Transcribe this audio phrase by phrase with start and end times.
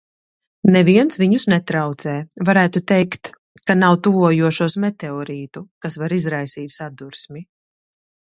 [0.75, 2.13] Neviens viņus netraucē,
[2.47, 3.29] varētu teikt,
[3.71, 7.45] ka nav tuvojošos meteorītu, kas var izraisīt sadursmi.